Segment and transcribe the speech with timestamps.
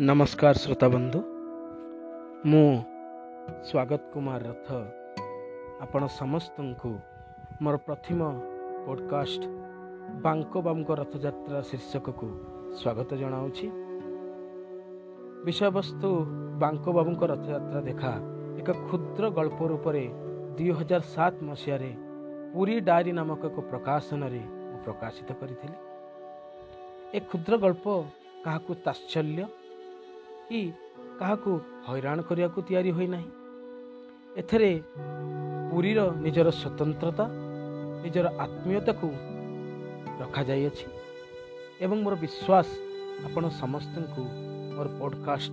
[0.00, 1.18] ନମସ୍କାର ଶ୍ରୋତାବନ୍ଧୁ
[2.50, 2.68] ମୁଁ
[3.66, 4.68] ସ୍ୱାଗତ କୁମାର ରଥ
[5.84, 6.92] ଆପଣ ସମସ୍ତଙ୍କୁ
[7.62, 8.20] ମୋର ପ୍ରଥମ
[8.86, 9.42] ପଡ଼କାଷ୍ଟ
[10.24, 12.28] ବାଙ୍କ ବାବୁଙ୍କ ରଥଯାତ୍ରା ଶୀର୍ଷକକୁ
[12.78, 13.66] ସ୍ୱାଗତ ଜଣାଉଛି
[15.44, 16.08] ବିଷୟବସ୍ତୁ
[16.64, 18.12] ବାଙ୍କ ବାବୁଙ୍କ ରଥଯାତ୍ରା ଦେଖା
[18.60, 20.04] ଏକ କ୍ଷୁଦ୍ର ଗଳ୍ପ ରୂପରେ
[20.56, 21.92] ଦୁଇ ହଜାର ସାତ ମସିହାରେ
[22.52, 25.78] ପୁରୀ ଡାଏରୀ ନାମକ ଏକ ପ୍ରକାଶନରେ ମୁଁ ପ୍ରକାଶିତ କରିଥିଲି
[27.14, 27.86] ଏ କ୍ଷୁଦ୍ର ଗଳ୍ପ
[28.44, 29.59] କାହାକୁ ତାତ୍ସଲ୍ୟ
[30.50, 30.60] କି
[31.18, 31.50] କାହାକୁ
[31.86, 33.28] ହଇରାଣ କରିବାକୁ ତିଆରି ହୋଇନାହିଁ।
[34.40, 34.70] ଏଥିରେ
[35.70, 37.24] ପୁରୀର ନିଜର ସ୍ୱତନ୍ତ୍ରତା
[38.04, 39.08] ନିଜର ଆତ୍ମୀୟତାକୁ
[40.20, 40.86] ରଖାଯାଇଅଛି
[41.84, 42.68] ଏବଂ ମୋର ବିଶ୍ୱାସ
[43.26, 44.22] ଆପଣ ସମସ୍ତଙ୍କୁ
[44.74, 45.52] ମୋର ପଡ଼କାଷ୍ଟ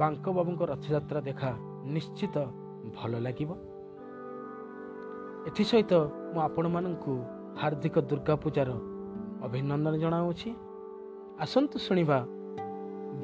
[0.00, 1.50] ବାଙ୍କ ବାବୁଙ୍କ ରଥଯାତ୍ରା ଦେଖା
[1.94, 2.36] ନିଶ୍ଚିତ
[2.96, 3.50] ଭଲ ଲାଗିବ।
[5.48, 5.92] ଏଥିସହିତ
[6.32, 7.12] ମୁଁ ଆପଣମାନଙ୍କୁ
[7.60, 8.70] ହାର୍ଦ୍ଦିକ ଦୁର୍ଗା ପୂଜାର
[9.46, 10.50] ଅଭିନନ୍ଦନ ଜଣାଉଛି।
[11.44, 12.18] ଆସନ୍ତୁ ଶୁଣିବା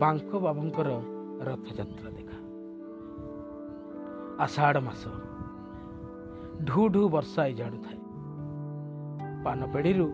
[0.01, 0.89] ବାଙ୍କ ବାବୁଙ୍କର
[1.41, 2.39] ରଥଯାତ୍ରା ଦେଖା।
[4.45, 5.03] ଆଷାଢ଼ ମାସ।
[6.65, 7.99] ଢୁ ଢୁ ବର୍ଷା ଇଜାଡ଼ୁଥାଏ
[9.45, 10.07] ପାନ ପେଢ଼ିରୁ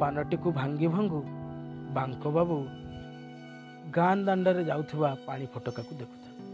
[0.00, 1.20] ପାନଟିକୁ ଭାଙ୍ଗି ଭାଙ୍ଗୁ
[1.94, 2.56] ବାଙ୍କ ବାବୁ
[3.92, 6.44] ଗାଁ ଦାଣ୍ଡରେ ଯାଉଥିବା ପାଣି ଫଟକାକୁ ଦେଖୁଥାନ୍ତି।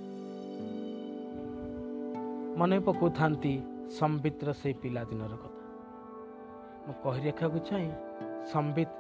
[2.59, 3.53] ମନେ ପକାଉଥାନ୍ତି
[3.99, 5.63] ସମ୍ବିତର ସେଇ ପିଲାଦିନର କଥା।
[6.87, 7.91] ମୁଁ କହି ରଖିବାକୁ ଚାହେଁ
[8.53, 8.91] ସମ୍ବିତ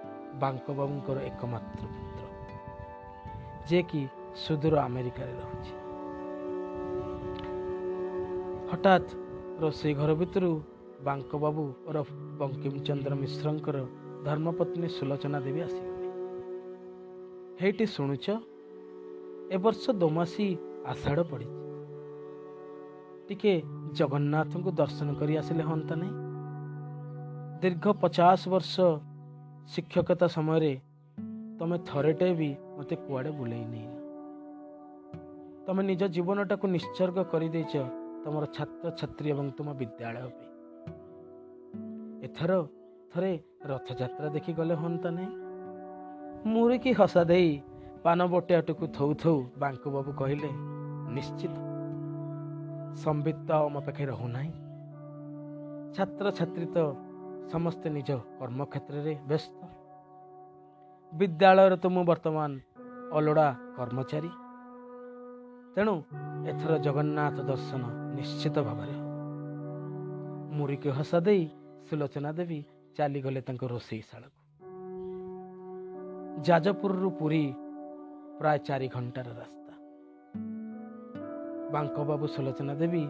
[0.41, 2.12] ବାଙ୍କ ବାବୁଙ୍କର ଏକମାତ୍ର ପୁତ୍ର
[3.73, 4.03] ଯିଏକି
[4.37, 5.73] ସୁଦୂର ଆମେରିକାରେ ରହୁଛି।
[8.70, 9.11] ହଠାତ୍
[9.61, 10.51] ରୋଷେଇ ଘର ଭିତରୁ
[11.05, 13.77] ବାଙ୍କ ବାବୁ ଓରଫ ବଙ୍କିମ ଚନ୍ଦ୍ର ମିଶ୍ରଙ୍କର
[14.25, 16.09] ଧର୍ମପତ୍ନୀ ସୁଲୋଚନା ଦେବୀ ଆସିଗଲେ।
[17.61, 18.27] ହେଇଟି ଶୁଣୁଛ
[19.51, 20.47] ଏ ବର୍ଷ ଦୋମାସୀ
[20.86, 21.59] ଆଷାଢ଼ ପଡ଼ିଛି।
[23.29, 23.62] ଟିକେ
[23.95, 26.14] ଜଗନ୍ନାଥଙ୍କୁ ଦର୍ଶନ କରି ଆସିଲେ ହଅନ୍ତା ନାହିଁ?
[27.61, 28.75] ଦୀର୍ଘ ପଚାଶ ବର୍ଷ
[29.67, 30.73] ଶିକ୍ଷକତା ସମୟରେ
[31.62, 33.92] ତମେ ଥରେଟେ ବି ମୋତେ କୁଆଡ଼େ ବୁଲେଇ ନେଇନ।
[35.67, 37.74] ତମେ ନିଜ ଜୀବନଟାକୁ ନିଶ୍ଚର୍ଗ କରିଦେଇଛ
[38.24, 40.50] ତମର ଛାତ୍ରଛାତ୍ରୀ ଏବଂ ତୁମ ବିଦ୍ୟାଳୟ ପାଇଁ।
[42.24, 42.67] ଏଥର
[43.12, 45.30] ଥରେ ରଥଯାତ୍ରା ଦେଖି ଗଲେ ହୁଅନ୍ତା ନାହିଁ?
[46.46, 47.61] ମୁରିକି ହସା ଦେଇ
[48.02, 50.50] ପାନ ବଟିଆଟୁକୁ ଥଉ ଥଉ ବାଙ୍କୁ ବାବୁ କହିଲେ
[51.14, 51.56] ନିଶ୍ଚିତ।
[52.94, 54.52] ସମ୍ବିତ ତ ଆମ ପାଖେ ରହୁନାହିଁ।
[55.94, 56.79] ଛାତ୍ରଛାତ୍ରୀ ତ
[57.48, 59.72] ସମସ୍ତେ ନିଜ କର୍ମକ୍ଷେତ୍ରରେ ବ୍ୟସ୍ତ।
[61.12, 62.50] ବିଦ୍ୟାଳୟରେ ତ ମୁଁ ବର୍ତ୍ତମାନ
[63.17, 64.30] ଅଲୋଡ଼ା କର୍ମଚାରୀ।
[65.74, 65.95] ତେଣୁ
[66.50, 67.83] ଏଥର ଜଗନ୍ନାଥ ଦର୍ଶନ
[68.17, 68.96] ନିଶ୍ଚିତ ଭାବରେ
[70.56, 71.45] ମୁରିକି ହସା ଦେଇ
[71.86, 72.61] ସୁଲୋଚନା ଦେବୀ
[72.96, 74.40] ଚାଲିଗଲେ ତାଙ୍କ ରୋଷେଇଶାଳାକୁ
[76.46, 77.44] ଯାଜପୁରରୁ ପୁରୀ
[78.39, 79.73] ପ୍ରାୟ ଚାରି ଘଣ୍ଟାର ରାସ୍ତା।
[81.73, 83.05] ବାଙ୍କ ବାବୁ ସୁଲୋଚନା ଦେବୀ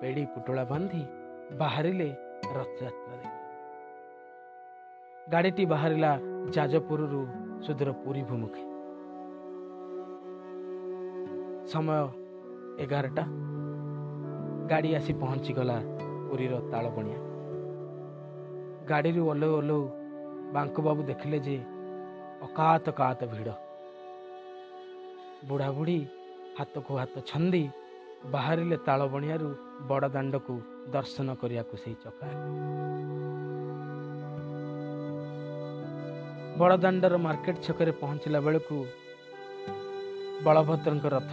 [0.00, 1.02] ପେଡ଼ି ପୁଟୁଳା ବାନ୍ଧି
[1.60, 2.08] ବାହାରିଲେ
[2.56, 3.40] ରଥଯାତ୍ରା ଦେଖି।
[5.32, 6.12] ଗାଡ଼ିଟି ବାହାରିଲା
[6.54, 7.22] ଯାଜପୁରରୁ
[7.64, 8.62] ସୁଦୂର ପୁରୀ ଭିମୁଖେ।
[11.66, 12.00] ସମୟ
[12.78, 13.24] ଏଗାରଟା।
[14.70, 15.76] ଗାଡ଼ି ଆସି ପହଞ୍ଚିଗଲା
[16.28, 17.18] ପୁରୀର ତାଳବଣିଆ।
[18.88, 19.82] ଗାଡ଼ିରୁ ଓହ୍ଲଉ ଓହ୍ଲଉ
[20.54, 21.56] ବାଙ୍କବାବୁ ଦେଖିଲେ ଯେ
[22.42, 23.50] ଅକାତ କାତ ଭିଡ଼।
[25.48, 25.98] ବୁଢ଼ାବୁଢ଼ୀ
[26.58, 27.64] ହାତକୁ ହାତ ଛନ୍ଦି
[28.32, 29.48] ବାହାରିଲେ ତାଳବଣିଆରୁ
[29.88, 30.54] ବଡ଼ ଦାଣ୍ଡକୁ
[30.92, 32.26] ଦର୍ଶନ କରିବାକୁ ସେଇ ଚକା।
[36.60, 38.76] ବଡ଼ଦାଣ୍ଡର ମାର୍କେଟ ଛକରେ ପହଞ୍ଚିଲା ବେଳକୁ
[40.44, 41.32] ବଳଭଦ୍ରଙ୍କ ରଥ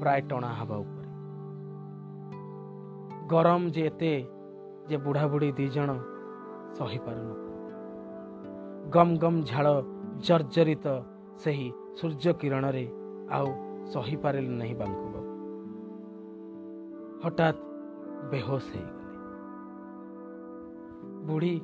[0.00, 1.08] ପ୍ରାୟ ଟଣା ହେବା ଉପରେ।
[3.30, 4.12] ଗରମ ଯେ ଏତେ
[4.88, 5.90] ଯେ ବୁଢ଼ାବୁଢ଼ୀ ଦୁଇ ଜଣ
[6.78, 7.28] ସହିପାରୁନ।
[8.94, 9.66] ଗମ ଗମ ଝାଳ
[10.26, 10.86] ଜର୍ଜରିତ
[11.42, 11.68] ସେହି
[11.98, 12.84] ସୂର୍ଯ୍ୟ କିରଣରେ
[13.36, 13.48] ଆଉ
[13.92, 15.30] ସହିପାରିଲେ ନାହିଁ ବାଙ୍କୁ ବାବୁ
[17.22, 17.60] ହଠାତ୍
[18.30, 18.96] ବେହୋସ ହେଇଗଲେ।
[21.26, 21.54] ବୁଢ଼ୀ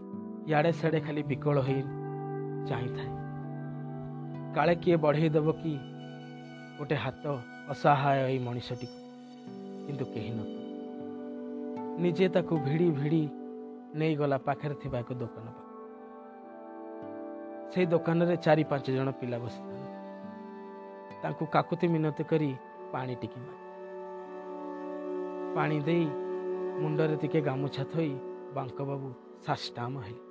[0.49, 1.81] ଇଆଡ଼େ ସିଆଡ଼େ ଖାଲି ବିକଳ ହୋଇ
[2.69, 3.11] ଚାହିଁଥାଏ।
[4.55, 5.75] କାଳେ କିଏ ବଢ଼େଇ ଦେବ କି?
[6.79, 7.25] ଗୋଟେ ହାତ
[7.69, 8.99] ଅସହାୟ ଏଇ ମଣିଷଟିକୁ।
[9.87, 10.41] କିନ୍ତୁ କେହି ନ
[12.01, 13.23] ନିଜେ ତାକୁ ଭିଡ଼ି ଭିଡ଼ି
[13.95, 15.47] ନେଇଗଲା ପାଖରେ ଥିବା ଏକ ଦୋକାନ
[17.73, 19.89] ସେଇ ଦୋକାନରେ ଚାରି ପାଞ୍ଚ ଜଣ ପିଲା ବସିଥାନ୍ତି।
[21.23, 22.51] ତାଙ୍କୁ କାକୁତି ମିନତି କରି
[22.93, 23.41] ପାଣି ଟିକେ
[25.57, 26.07] ପାଣି ଦେଇ
[26.83, 28.13] ମୁଣ୍ଡରେ ଟିକେ ଗାମୁଛା ଥୋଇ
[28.55, 29.09] ବାଙ୍କବାବୁ
[29.47, 30.23] ସାଷ୍ଟାମ ହେଲେ।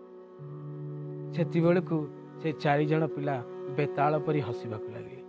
[1.35, 1.97] ସେତିବେଳକୁ
[2.41, 3.35] ସେ ଚାରି ଜଣ ପିଲା
[3.77, 5.21] ବେତାଳ ପରି ହସିବାକୁ ଲାଗିଲେ।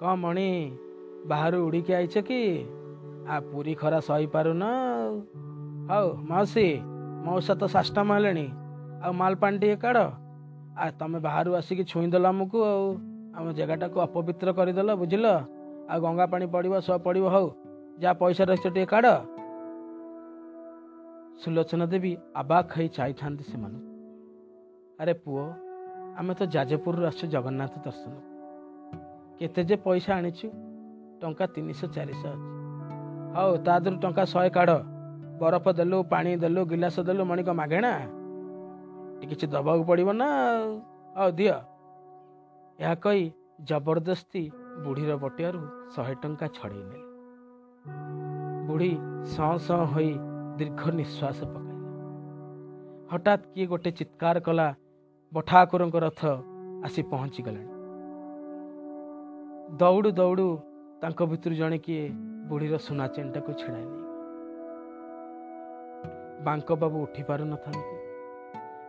[0.00, 0.48] କଣ ମଣି
[1.30, 2.40] ବାହାରୁ ଉଡ଼ିକି ଆଇଛ କି?
[3.32, 4.62] ଆ ପୁରୀ ଖରା ସହିପାରୁନ
[5.90, 6.68] ହଉ ମାଉସୀ
[7.24, 8.46] ମଉସା ତ ସାଷ୍ଟାମ ହେଲେଣି।
[9.02, 10.06] ଆଉ ମାଲ ପାଣି ଟିକେ କାଢ଼।
[10.78, 12.86] ଆଉ ତମେ ବାହାରୁ ଆସିକି ଛୁଇଁଦେଲ ଆମକୁ ଆଉ।
[13.36, 15.26] ଆମ ଜାଗାଟାକୁ ଅପବିତ୍ର କରିଦେଲ ବୁଝିଲ?
[15.90, 17.46] ଆଉ ଗଙ୍ଗା ପାଣି ପଡ଼ିବ ସବ ପଡ଼ିବ। ହଉ
[18.02, 19.14] ଯାହା ପଇସା ରହିଛ ଟିକେ କାଢ଼।
[21.40, 23.82] ସୁଲୋଚନା ଦେବୀ ଆବାକ ହେଇ ଚାହିଁଥାନ୍ତି ସେମାନଙ୍କୁ
[24.98, 25.42] ଆରେ ପୁଅ
[26.16, 28.14] ଆମେ ତ ଯାଜପୁରରୁ ଆସିଛୁ ଜଗନ୍ନାଥ ଦର୍ଶନ।
[29.38, 30.46] କେତେ ଯେ ପଇସା ଆଣିଛୁ
[31.20, 32.48] ଟଙ୍କା ତିନିଶହ ଚାରିଶହ ଅଛି।
[33.36, 34.78] ହଉ ତା ଦେହରୁ ଟଙ୍କା ଶହେ କାଢ଼।
[35.40, 37.92] ବରଫ ଦେଲୁ ପାଣି ଦେଲୁ ଗିଲାସ ଦେଲୁ ମଣିକ ମାଗେଣା
[39.20, 40.28] କିଛି ଦବାକୁ ପଡ଼ିବ ନା।
[41.16, 41.56] ହଉ ଦିଅ।
[42.78, 43.24] ଏହା କହି
[43.64, 44.42] ଜବରଦସ୍ତି
[44.84, 45.60] ବୁଢ଼ୀର ବଟିଆରୁ
[45.94, 47.04] ଶହେ ଟଙ୍କା ଛଡ଼େଇ ନେଲେ।
[48.66, 48.92] ବୁଢ଼ୀ
[49.24, 50.10] ସଁ ସଁ ହୋଇ
[50.58, 51.86] ଦୀର୍ଘ ନିଶ୍ୱାସ ପକାଇଲା।
[53.12, 54.68] ହଠାତ୍ କିଏ ଗୋଟେ ଚିତ୍କାର କଲା
[55.32, 56.20] ବଠାକୁରଙ୍କ ରଥ
[56.86, 57.72] ଆସି ପହଞ୍ଚିଗଲାଣି।
[59.80, 60.48] ଦୌଡ଼ୁ ଦୌଡ଼ୁ
[61.02, 62.04] ତାଙ୍କ ଭିତରୁ ଜଣେ କିଏ
[62.48, 64.04] ବୁଢ଼ୀର ସୁନା ଚେନଟାକୁ ଛିଡ଼ାଇ ନେଇ
[66.46, 67.96] ବାଙ୍କ ବାବୁ ଉଠି ପାରୁନଥାନ୍ତି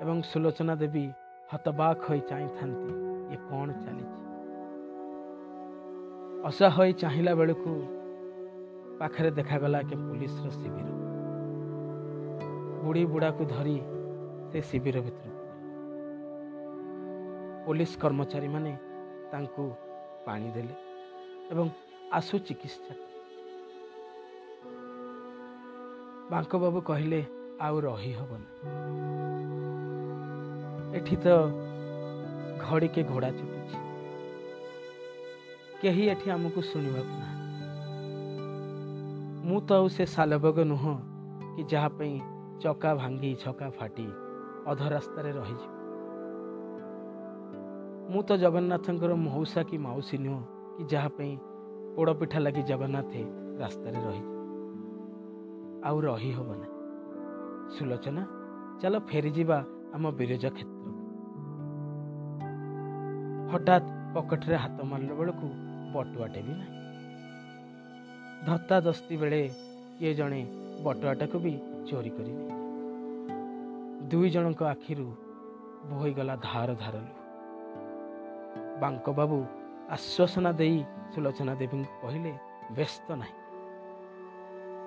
[0.04, 1.06] ଏବଂ ସୁଲୋଚନା ଦେବୀ
[1.52, 2.92] ହତବାକ୍ ହୋଇ ଚାହିଁଥାନ୍ତି
[3.34, 4.20] ଇଏ କ'ଣ ଚାଲିଛି?
[6.48, 7.72] ଅସହାୟ ହୋଇ ଚାହିଁଲା ବେଳକୁ
[9.00, 10.88] ପାଖରେ ଦେଖାଗଲା କି ପୁଲିସର ଶିବିର।
[12.84, 13.78] ବୁଢ଼ୀ ବୁଢ଼ାକୁ ଧରି
[14.50, 15.37] ସେ ଶିବିର ଭିତରକୁ
[17.68, 18.74] ପୋଲିସ କର୍ମଚାରୀମାନେ
[19.32, 19.64] ତାଙ୍କୁ
[20.26, 20.76] ପାଣି ଦେଲେ
[21.52, 21.68] ଏବଂ
[22.18, 23.06] ଆଶୁ ଚିକିତ୍ସା କଲେ।
[26.32, 27.20] ବାଙ୍କ ବାବୁ କହିଲେ
[27.66, 28.50] ଆଉ ରହି ହବନି
[30.98, 31.26] ଏଠି ତ
[32.64, 33.78] ଘଡ଼ିକେ ଘୋଡ଼ା ଛୁଟୁଛି
[35.82, 37.56] କେହି ଏଠି ଆମକୁ ଶୁଣିବାକୁ ନାହାନ୍ତି
[39.48, 40.94] ମୁଁ ତ ଆଉ ସେ ସାଲବଗ ନୁହଁ
[41.56, 42.16] କି ଯାହା ପାଇଁ
[42.64, 44.08] ଚକା ଭାଙ୍ଗି ଛକା ଫାଟି
[44.72, 45.77] ଅଧ ରାସ୍ତାରେ ରହିଯିବ
[48.12, 50.42] ମୁଁ ତ ଜଗନ୍ନାଥଙ୍କର ମଉସା କି ମାଉସୀ ନୁହଁ
[50.76, 51.34] କି ଯାହା ପାଇଁ
[51.96, 53.22] ପୋଡ଼ପିଠା ଲାଗି ଜଗନ୍ନାଥେ
[53.62, 54.36] ରାସ୍ତାରେ ରହିଯିବ
[55.88, 56.68] ଆଉ ରହି ହବ ନା
[57.74, 58.24] ସୁଲୋଚନା
[58.82, 59.58] ଚାଲ ଫେରିଯିବା
[59.96, 60.92] ଆମ ବିରଜା କ୍ଷେତ୍ରକୁ
[63.52, 65.48] ହଠାତ୍ ପକେଟରେ ହାତ ମାରିଲା ବେଳକୁ
[65.94, 66.76] ବଟୁଆଟେ ବି ନାହିଁ।
[68.48, 69.42] ଧତ୍ତା ଦସ୍ତି ବେଳେ
[69.98, 70.42] କିଏ ଜଣେ
[70.86, 71.54] ବଟୁଆଟାକୁ ବି
[71.90, 75.08] ଚୋରି କରି ନେଇଯାଏ ଦୁଇ ଜଣଙ୍କ ଆଖିରୁ
[75.90, 77.17] ବୋହିଗଲା ଧାର ଧାର ଲୁହ
[78.82, 79.38] ବାଙ୍କ ବାବୁ
[79.96, 80.78] ଆଶ୍ୱାସନା ଦେଇ
[81.14, 82.32] ସୁଲୋଚନା ଦେବୀଙ୍କୁ କହିଲେ
[82.78, 83.36] ବ୍ୟସ୍ତ ନାହିଁ।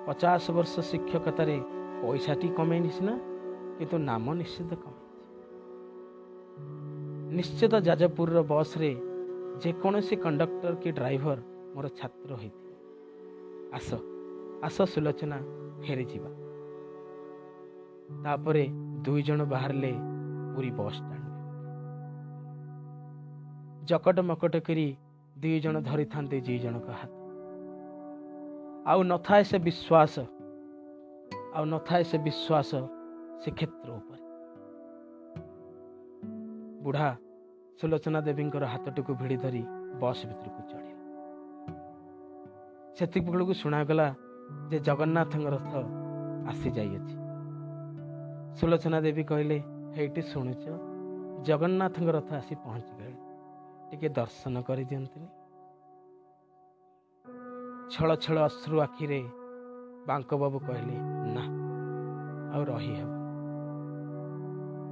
[0.05, 1.57] ପଚାଶ ବର୍ଷ ଶିକ୍ଷକତାରେ
[2.01, 3.13] ପଇସାଟି କମେଇନି ସିନା
[3.77, 5.09] କିନ୍ତୁ ନାମ ନିଶ୍ଚିତ କମେଇଛି।
[7.37, 8.91] ନିଶ୍ଚିତ ଯାଜପୁରର ବସ୍ରେ
[9.63, 11.39] ଯେକୌଣସି କଣ୍ଡକ୍ଟର କି ଡ୍ରାଇଭର
[11.73, 12.69] ମୋର ଛାତ୍ର ହୋଇଥିବ।
[13.77, 13.89] ଆସ
[14.67, 15.37] ଆସ ସୁଲୋଚନା
[15.83, 16.31] ଫେରିଯିବା
[18.23, 18.63] ତାପରେ
[19.05, 19.91] ଦୁଇ ଜଣ ବାହାରିଲେ
[20.53, 21.30] ପୁରୀ ବସ୍ ଷ୍ଟାଣ୍ଡ
[23.81, 24.87] ଜକଟ ମକଟ କରି
[25.35, 27.13] ଦୁଇ ଜଣ ଧରିଥାନ୍ତି ଦୁଇ ଜଣଙ୍କ ହାତ।
[28.87, 30.15] ଆଉ ନଥାଏ ସେ ବିଶ୍ୱାସ
[31.55, 32.71] ଆଉ ନଥାଏ ସେ ବିଶ୍ୱାସ
[33.41, 34.23] ସେ କ୍ଷେତ୍ର ଉପରେ।
[36.83, 37.09] ବୁଢ଼ା
[37.79, 39.63] ସୁଲୋଚନା ଦେବୀଙ୍କର ହାତଟିକୁ ଭିଡ଼ି ଧରି
[40.01, 40.97] ବସ୍ ଭିତରକୁ ଚଢ଼ିଲା।
[42.97, 44.07] ସେତିକି ବେଳକୁ ଶୁଣାଗଲା
[44.69, 45.71] ଯେ ଜଗନ୍ନାଥଙ୍କ ରଥ
[46.51, 47.15] ଆସିଯାଇଅଛି
[48.57, 49.57] ସୁଲୋଚନା ଦେବୀ କହିଲେ
[49.95, 50.63] ହେଇଟି ଶୁଣୁଛ
[51.47, 53.17] ଜଗନ୍ନାଥଙ୍କ ରଥ ଆସି ପହଞ୍ଚିଗଲେ
[53.91, 55.27] ଟିକେ ଦର୍ଶନ କରିଦିଅନ୍ତୁନି।
[57.93, 59.21] ଛଳ ଛଳ ଅଶ୍ରୁ ଆଖିରେ
[60.07, 60.95] ବାଙ୍କ ବାବୁ କହିଲେ
[61.35, 61.43] ନା
[62.53, 63.09] ଆଉ ରହିହେବ।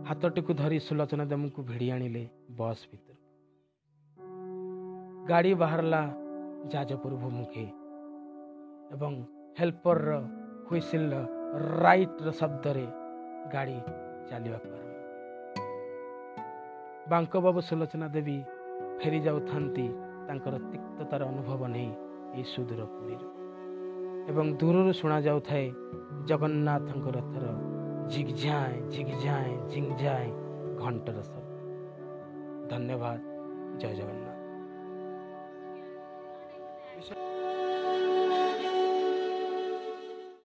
[0.09, 2.23] ହାତଟିକୁ ଧରି ସୁଲୋଚନା ଦେବଙ୍କୁ ଭିଡ଼ି ଆଣିଲେ
[2.57, 3.23] ବସ୍ ଭିତରକୁ।
[5.29, 6.01] ଗାଡ଼ି ବାହାରିଲା
[6.73, 7.65] ଯାଜପୁର ଭୂମୁଖେ
[8.95, 9.13] ଏବଂ
[9.59, 10.11] ହେଲ୍ପରର
[10.67, 11.15] ହୁଇସିଲର
[11.83, 12.85] ରାଇଟର ଶବ୍ଦରେ
[13.53, 13.77] ଗାଡ଼ି
[14.29, 14.97] ଚାଲିବାକୁ ଆରମ୍ଭ
[17.11, 18.37] ବାଙ୍କବାବୁ ସୁଲୋଚନା ଦେବୀ
[19.03, 19.85] ଫେରି ଯାଉଥାନ୍ତି
[20.27, 21.91] ତାଙ୍କର ତିକ୍ତତାର ଅନୁଭବ ନେଇ
[22.33, 23.27] ଏହି ସୁଦୂର ପୁରୀରୁ।
[24.27, 25.71] ଏବଂ ଦୂରରୁ ଶୁଣାଯାଉଥାଏ
[26.25, 27.45] ଜଗନ୍ନାଥଙ୍କ ରଥର
[28.09, 30.29] ଝିଗଝାଏଁ ଝିଗଝାଏଁ ଝିଙ୍ଗଝାଏଁ
[30.77, 31.49] ଘଣ୍ଟର ଶବ୍ଦ।
[32.69, 33.19] ଧନ୍ୟବାଦ।
[33.77, 34.38] ଜୟ ଜଗନ୍ନାଥ।